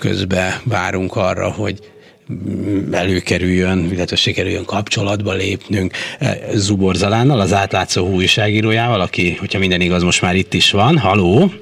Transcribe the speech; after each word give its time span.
közben 0.00 0.52
várunk 0.64 1.16
arra, 1.16 1.50
hogy 1.50 1.78
előkerüljön, 2.92 3.90
illetve 3.92 4.16
sikerüljön 4.16 4.64
kapcsolatba 4.64 5.32
lépnünk 5.32 5.92
Zubor 6.54 6.94
Zalánnal, 6.94 7.40
az 7.40 7.52
átlátszó 7.52 8.08
újságírójával, 8.08 9.00
aki, 9.00 9.36
hogyha 9.40 9.58
minden 9.58 9.80
igaz, 9.80 10.02
most 10.02 10.22
már 10.22 10.36
itt 10.36 10.54
is 10.54 10.70
van. 10.70 10.98
Haló! 10.98 11.52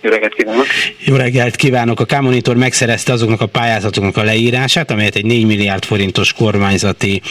Jó 0.00 0.10
reggelt 0.10 0.34
kívánok! 0.34 0.66
Jó 1.04 1.16
reggelt 1.16 1.56
kívánok! 1.56 2.00
A 2.00 2.04
K-Monitor 2.04 2.56
megszerezte 2.56 3.12
azoknak 3.12 3.40
a 3.40 3.46
pályázatoknak 3.46 4.16
a 4.16 4.22
leírását, 4.22 4.90
amelyet 4.90 5.16
egy 5.16 5.24
4 5.24 5.46
milliárd 5.46 5.84
forintos 5.84 6.32
kormányzati 6.32 7.22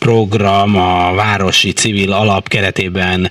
program 0.00 0.76
a 0.76 1.14
városi 1.14 1.72
civil 1.72 2.12
alap 2.12 2.48
keretében 2.48 3.30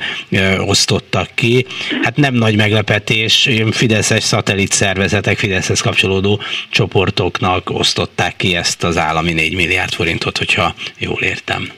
osztottak 0.66 1.28
ki. 1.36 1.66
Hát 2.02 2.16
nem 2.16 2.34
nagy 2.34 2.56
meglepetés, 2.56 3.50
Fideszes 3.72 4.24
szatellit 4.24 4.72
szervezetek, 4.72 5.38
Fideszhez 5.38 5.82
kapcsolódó 5.82 6.40
csoportoknak 6.70 7.70
osztották 7.70 8.36
ki 8.36 8.55
ezt 8.55 8.84
az 8.84 8.98
állami 8.98 9.34
4 9.34 9.55
milliárd 9.55 9.94
forintot, 9.94 10.38
hogyha 10.38 10.74
jól 11.00 11.22
értem. 11.22 11.70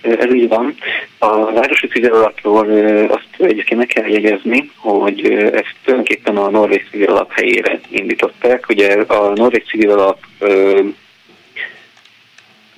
Ez 0.00 0.34
így 0.34 0.48
van. 0.48 0.74
A 1.18 1.52
Városi 1.52 1.86
Civil 1.86 2.12
Alapról 2.12 2.66
azt 3.08 3.28
egyébként 3.38 3.78
meg 3.78 3.86
kell 3.86 4.08
jegyezni, 4.08 4.70
hogy 4.76 5.20
ezt 5.52 5.74
tulajdonképpen 5.84 6.36
a 6.36 6.50
Norvég 6.50 6.86
Civil 6.90 7.10
Alap 7.10 7.32
helyére 7.32 7.80
indították. 7.90 8.68
Ugye 8.68 8.94
a 8.94 9.32
Norvég 9.34 9.64
Civil 9.66 9.90
Alap 9.90 10.18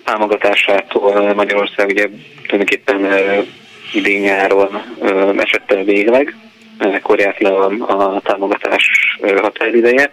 támogatásától 0.06 1.34
Magyarország 1.34 1.88
ugye 1.88 2.08
tulajdonképpen 2.42 3.06
idén 3.92 4.20
nyáron 4.20 4.82
esett 5.36 5.72
el 5.72 5.84
végleg, 5.84 6.36
ekkor 6.78 7.34
le 7.38 7.48
a, 7.48 7.70
a 7.78 8.20
támogatás 8.20 8.88
határideje, 9.36 10.10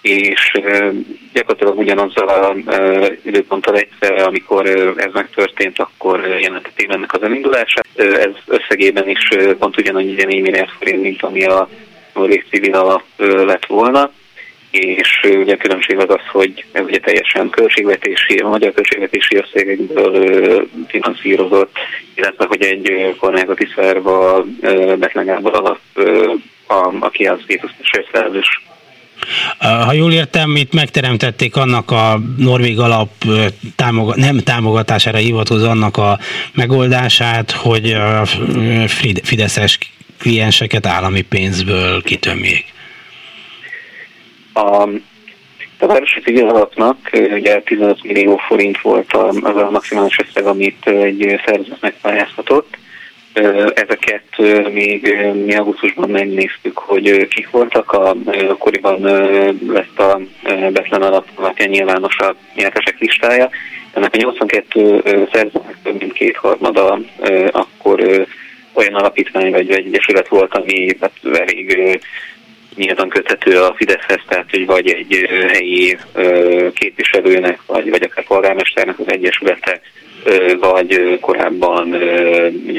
és 0.00 0.60
gyakorlatilag 1.32 1.78
ugyanazzal 1.78 2.28
a 2.28 2.54
időponttal 3.24 3.76
egyszer, 3.76 4.26
amikor 4.26 4.66
ez 4.96 5.12
megtörtént, 5.12 5.78
akkor 5.78 6.20
jelentették 6.40 6.92
ennek 6.92 7.12
az 7.12 7.22
elindulását. 7.22 7.86
Ez 7.96 8.30
összegében 8.46 9.08
is 9.08 9.28
pont 9.58 9.76
ugyanannyi 9.76 10.12
4 10.12 10.40
milliárd 10.40 10.70
forint, 10.78 11.02
mint 11.02 11.22
ami 11.22 11.44
a 11.44 11.68
Norvég 12.14 12.44
civil 12.50 12.74
alap 12.74 13.02
lett 13.46 13.66
volna 13.66 14.10
és 14.74 15.20
ugye 15.22 15.54
a 15.54 15.56
különbség 15.56 15.98
az 15.98 16.08
az, 16.08 16.26
hogy 16.32 16.64
ez 16.72 16.84
ugye 16.84 16.98
teljesen 16.98 17.50
költségvetési, 17.50 18.36
a 18.36 18.48
magyar 18.48 18.72
költségvetési 18.72 19.36
összegekből 19.36 20.66
finanszírozott, 20.88 21.76
illetve 22.14 22.44
hogy 22.44 22.62
egy 22.62 23.14
kormányzati 23.18 23.68
szerv 23.76 24.06
a 24.06 24.44
Betlen 24.98 25.24
Gábor 25.24 25.54
alap, 25.54 25.78
a, 26.66 26.92
aki 27.00 27.24
az 27.24 27.38
2020 27.46 28.06
felelős 28.10 28.62
ha 29.58 29.92
jól 29.92 30.12
értem, 30.12 30.56
itt 30.56 30.72
megteremtették 30.72 31.56
annak 31.56 31.90
a 31.90 32.20
Norvég 32.36 32.78
alap 32.78 33.10
támogat, 33.76 34.16
nem 34.16 34.38
támogatására 34.38 35.18
hivatkozó 35.18 35.68
annak 35.68 35.96
a 35.96 36.18
megoldását, 36.52 37.50
hogy 37.50 37.92
a 37.92 38.26
fideszes 39.22 39.78
klienseket 40.18 40.86
állami 40.86 41.20
pénzből 41.20 42.02
kitömjék. 42.02 42.73
A, 44.54 44.88
a 45.78 45.86
Városi 45.86 46.20
Civil 46.20 46.48
Alapnak 46.48 47.10
ugye 47.12 47.60
15 47.60 48.02
millió 48.02 48.36
forint 48.36 48.80
volt 48.80 49.12
az 49.12 49.56
a 49.56 49.70
maximális 49.70 50.18
összeg, 50.18 50.46
amit 50.46 50.86
egy 50.86 51.40
szervezet 51.44 51.80
megpályázhatott 51.80 52.76
Ezeket 53.74 54.24
még 54.72 55.16
mi 55.44 55.54
augusztusban 55.54 56.10
megnéztük, 56.10 56.78
hogy 56.78 57.28
kik 57.28 57.50
voltak. 57.50 57.92
A, 57.92 58.14
akkoriban 58.48 59.00
lett 59.68 59.98
a 59.98 60.20
Betlen 60.72 61.02
alap 61.02 61.28
alapján 61.34 61.68
nyilvános 61.68 62.18
a 62.18 62.34
nyertesek 62.54 62.98
listája. 62.98 63.50
Ennek 63.92 64.14
a 64.14 64.16
82 64.16 65.02
szerzőnek 65.32 65.76
több 65.82 65.98
mint 65.98 66.12
kétharmada 66.12 66.98
akkor 67.50 68.26
olyan 68.72 68.94
alapítvány 68.94 69.50
vagy 69.50 69.70
egyesület 69.70 70.28
volt, 70.28 70.54
ami 70.54 70.96
hát 71.00 71.12
elég 71.32 71.98
nyíltan 72.76 73.08
köthető 73.08 73.60
a 73.60 73.74
Fideszhez, 73.74 74.20
tehát 74.28 74.50
hogy 74.50 74.66
vagy 74.66 74.88
egy 74.88 75.28
helyi 75.52 75.98
képviselőnek, 76.74 77.60
vagy, 77.66 77.90
vagy 77.90 78.02
akár 78.02 78.24
polgármesternek 78.24 78.98
az 78.98 79.10
egyesülete 79.10 79.80
vagy 80.60 81.18
korábban 81.20 81.96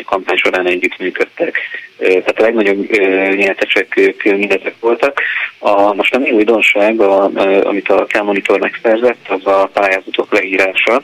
kampány 0.06 0.38
során 0.38 0.68
együttműködtek. 0.68 1.58
Tehát 1.98 2.40
a 2.40 2.42
legnagyobb 2.42 2.90
nyertesek 3.36 3.98
ők 3.98 4.24
mindezek 4.24 4.76
voltak. 4.80 5.22
A, 5.60 5.94
most 5.94 6.16
a 6.16 6.20
mi 6.20 6.32
újdonság, 6.32 7.00
a, 7.00 7.24
amit 7.64 7.90
a 7.90 8.06
K-Monitor 8.06 8.60
megszerzett, 8.60 9.26
az 9.28 9.46
a 9.48 9.70
pályázatok 9.74 10.34
leírása. 10.34 11.04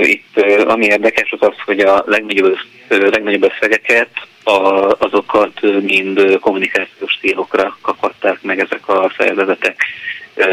Itt 0.00 0.44
ami 0.66 0.84
érdekes 0.84 1.32
az 1.38 1.48
az, 1.48 1.56
hogy 1.64 1.80
a 1.80 2.02
legnagyobb, 2.06 2.56
legnagyobb 2.88 3.50
összegeket 3.52 4.08
a, 4.44 4.60
azokat 4.98 5.45
mind 5.80 6.38
kommunikációs 6.40 7.18
célokra 7.20 7.78
kaphatták 7.82 8.42
meg 8.42 8.60
ezek 8.60 8.88
a 8.88 9.12
szervezetek. 9.16 9.84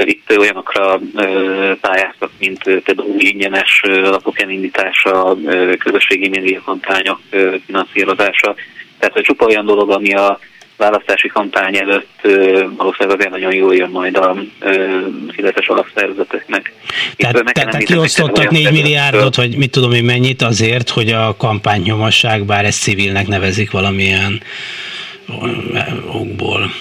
Itt 0.03 0.37
olyanokra 0.37 0.99
pályáztak, 1.81 2.31
mint 2.39 2.63
például 2.63 3.15
ingyenes 3.17 3.81
lapok 3.85 4.41
elindítása, 4.41 5.37
közösségi 5.79 6.29
médiakampányok 6.29 7.19
finanszírozása. 7.65 8.55
Tehát 8.99 9.23
csupa 9.23 9.45
olyan 9.45 9.65
dolog, 9.65 9.89
ami 9.89 10.13
a 10.13 10.39
választási 10.77 11.27
kampány 11.27 11.77
előtt 11.77 12.19
valószínűleg 12.77 13.17
azért 13.17 13.29
nagyon 13.29 13.53
jól 13.53 13.75
jön 13.75 13.89
majd 13.89 14.15
a 14.17 14.35
fizetes 15.31 15.67
alapszervezeteknek. 15.67 16.73
Tehát, 17.15 17.43
tehát 17.53 17.83
kiosztottak 17.83 18.49
4 18.49 18.71
milliárdot, 18.71 19.35
vagy 19.35 19.57
mit 19.57 19.71
tudom 19.71 19.91
én 19.91 20.03
mennyit 20.03 20.41
azért, 20.41 20.89
hogy 20.89 21.09
a 21.09 21.35
kampány 21.37 21.81
nyomassák, 21.81 22.43
bár 22.45 22.65
ezt 22.65 22.81
civilnek 22.81 23.27
nevezik 23.27 23.71
valamilyen 23.71 24.41
okból. 26.11 26.71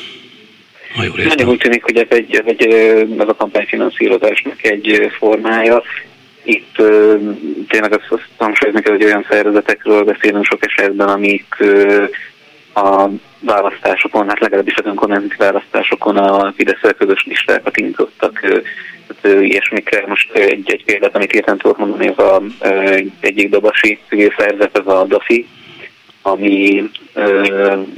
Ha 0.96 1.02
jól 1.02 1.16
Nagyon 1.24 1.48
úgy 1.48 1.58
tűnik, 1.58 1.82
hogy 1.82 1.96
ez, 1.96 2.06
egy, 2.08 2.34
ez, 2.34 2.44
egy, 2.46 2.66
ez 3.18 3.28
a 3.28 3.34
kampányfinanszírozásnak 3.34 4.64
egy 4.64 5.10
formája. 5.18 5.82
Itt 6.42 6.74
tényleg 7.68 7.92
azt, 7.92 8.06
azt 8.08 8.28
hangsúlyozni 8.36 8.82
kell, 8.82 8.92
hogy 8.92 9.04
olyan 9.04 9.26
szervezetekről 9.28 10.04
beszélünk 10.04 10.44
sok 10.44 10.64
esetben, 10.64 11.08
amik 11.08 11.56
a 12.74 13.08
választásokon, 13.40 14.28
hát 14.28 14.40
legalábbis 14.40 14.74
az 14.74 14.86
önkormányzati 14.86 15.36
választásokon 15.38 16.16
a 16.16 16.52
fidesz 16.56 16.94
közös 16.98 17.24
listákat 17.24 17.76
indítottak. 17.76 18.40
Tehát 18.40 19.42
ilyesmikre 19.42 20.04
most 20.06 20.32
egy, 20.32 20.70
egy 20.70 20.84
példát, 20.84 21.16
amit 21.16 21.32
értem 21.32 21.58
tudok 21.58 21.78
mondani, 21.78 22.12
az 22.16 22.18
a, 22.18 22.42
egyik 23.20 23.48
dobasi 23.48 23.98
civil 24.08 24.34
szervezet, 24.38 24.78
az 24.78 24.94
a 24.94 25.04
DAFI, 25.04 25.46
ami 26.22 26.90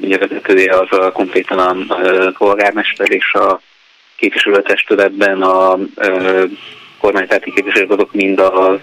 ugye 0.01 0.19
vezetője 0.19 0.79
az 0.79 0.99
a 0.99 1.13
konkrétan 1.13 1.59
a 1.59 1.77
polgármester 2.39 3.11
és 3.11 3.33
a 3.33 3.61
képviselőtestületben 4.17 5.43
a 5.43 5.79
kormányzati 7.01 7.53
képviselők 7.53 7.91
azok 7.91 8.13
mind 8.13 8.39
a, 8.39 8.81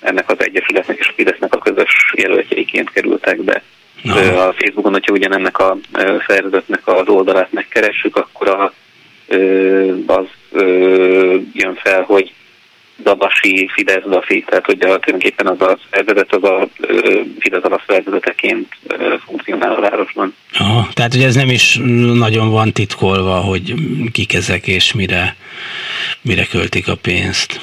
ennek 0.00 0.30
az 0.30 0.36
Egyesületnek 0.38 0.98
és 0.98 1.08
a 1.08 1.12
Fidesznek 1.16 1.54
a 1.54 1.58
közös 1.58 2.12
jelöltjeiként 2.16 2.90
kerültek 2.90 3.42
be. 3.42 3.62
No. 4.02 4.14
A 4.16 4.52
Facebookon, 4.52 4.92
hogyha 4.92 5.12
ugyanennek 5.12 5.58
a 5.58 5.76
szervezetnek 6.26 6.86
az 6.86 7.08
oldalát 7.08 7.52
megkeressük, 7.52 8.16
akkor 8.16 8.48
a, 8.48 8.72
az 10.06 10.26
jön 11.52 11.74
fel, 11.74 12.02
hogy 12.02 12.32
Dabasi, 13.02 13.70
Fidesz, 13.72 14.04
Dafi, 14.08 14.44
tehát 14.48 14.64
hogy 14.64 14.76
a, 14.80 14.98
tulajdonképpen 14.98 15.46
az 15.46 15.60
a 15.60 15.78
szervezet 15.90 16.34
az 16.34 16.42
a 16.42 16.68
Fidesz 17.38 17.64
alapszervezeteként 17.64 18.76
funkcionál 19.24 19.72
a 19.74 19.80
városban. 19.80 20.34
Aha, 20.52 20.88
tehát 20.92 21.12
hogy 21.12 21.22
ez 21.22 21.34
nem 21.34 21.48
is 21.48 21.78
nagyon 22.14 22.50
van 22.50 22.72
titkolva, 22.72 23.34
hogy 23.34 23.74
kik 24.12 24.34
ezek 24.34 24.66
és 24.66 24.92
mire, 24.92 25.36
mire 26.22 26.44
költik 26.44 26.88
a 26.88 26.94
pénzt, 26.96 27.60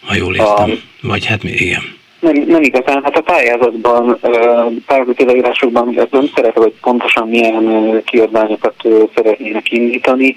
ha 0.00 0.14
jól 0.14 0.34
értem. 0.34 0.70
A, 0.70 1.06
Vagy 1.06 1.26
hát 1.26 1.44
igen. 1.44 2.00
Nem, 2.22 2.44
nem 2.46 2.62
igazán. 2.62 3.02
Hát 3.02 3.16
a 3.16 3.20
pályázatban, 3.20 4.18
pályázati 4.86 5.24
leírásokban 5.24 5.88
ugye 5.88 6.06
nem 6.10 6.30
szeretem, 6.34 6.62
hogy 6.62 6.74
pontosan 6.80 7.28
milyen 7.28 8.00
kiadványokat 8.04 8.74
szeretnének 9.14 9.72
indítani. 9.72 10.36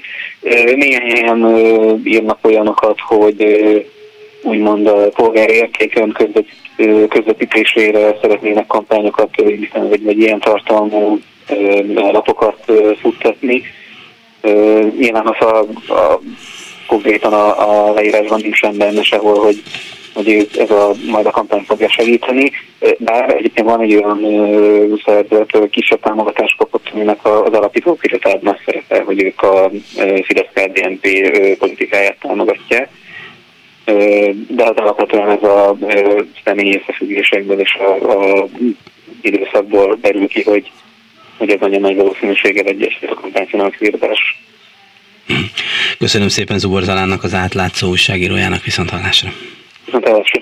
Néhány 0.76 1.12
helyen 1.12 1.58
írnak 2.04 2.38
olyanokat, 2.42 3.00
hogy 3.00 3.46
úgymond 4.44 4.88
a 4.88 5.10
polgári 5.10 5.54
értékön 5.54 6.18
közvetítésére 7.10 8.18
szeretnének 8.22 8.68
kampányokat 8.68 9.30
indítani, 9.38 9.90
vagy, 9.90 10.04
vagy 10.04 10.18
ilyen 10.20 10.40
tartalmú 10.40 11.20
lapokat 11.96 12.72
futtatni. 13.02 13.62
Nyilván 14.98 15.28
az 15.28 15.48
a, 15.48 15.58
a 15.94 16.20
konkrétan 16.88 17.34
a, 17.34 17.90
a 17.90 17.94
leírásban 17.94 18.40
nincsen 18.42 18.78
benne 18.78 19.04
sehol, 19.04 19.40
hogy 19.40 19.62
hogy 20.16 20.48
ez 20.58 20.70
a, 20.70 20.92
majd 21.12 21.26
a 21.26 21.32
kampány 21.32 21.64
fogja 21.64 21.90
segíteni, 21.90 22.52
bár 22.98 23.30
egyébként 23.30 23.68
van 23.68 23.82
egy 23.82 23.96
olyan 23.96 24.20
szervezet, 25.06 25.70
kisebb 25.70 26.00
támogatást 26.00 26.58
kapott, 26.58 26.90
aminek 26.94 27.26
az 27.26 27.54
alapító 27.54 27.96
fizetárban 28.00 28.58
szerepel, 28.66 29.04
hogy 29.04 29.24
ők 29.24 29.42
a 29.42 29.72
fidesz 30.24 30.50
KDNP 30.54 31.08
politikáját 31.58 32.20
támogatják 32.20 32.90
de 34.48 34.64
az 34.64 34.76
alapvetően 34.76 35.30
ez 35.30 35.44
a 35.44 35.78
személyi 36.44 36.82
összefüggésekből 36.82 37.60
és 37.60 37.74
a, 37.74 38.12
a 38.12 38.48
időszakból 39.22 39.98
derül 40.02 40.28
ki, 40.28 40.44
hogy, 40.44 40.72
hogy 41.38 41.50
ez 41.50 41.60
nagyon 41.60 41.82
nagy 41.82 41.96
valószínűséggel 41.96 42.66
egyes 42.66 43.00
a 43.10 43.14
kampányfinanszírozás. 43.14 44.44
Köszönöm 45.98 46.28
szépen 46.28 46.60
Zubor 46.60 46.82
Zalánnak, 46.82 47.24
az 47.24 47.34
átlátszó 47.34 47.90
újságírójának 47.90 48.64
viszont 48.64 48.90
hallásra. 48.90 49.30
Viszont 49.96 50.14
hallásra. 50.14 50.42